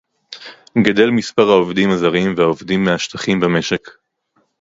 [0.81, 3.87] גדל מספר העובדים הזרים והעובדים מהשטחים במשק